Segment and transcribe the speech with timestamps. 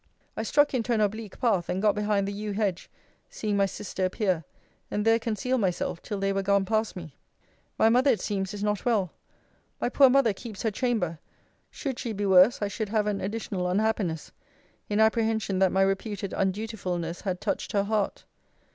[0.35, 2.89] I struck into an oblique path, and got behind the yew hedge,
[3.29, 4.43] seeing my sister appear;
[4.89, 7.13] and there concealed myself till they were gone past me.
[7.77, 9.13] My mother, it seems is not well.
[9.79, 11.19] My poor mother keeps her chamber
[11.69, 14.31] should she be worse, I should have an additional unhappiness,
[14.89, 18.25] in apprehension that my reputed undutifulness had touched her heart.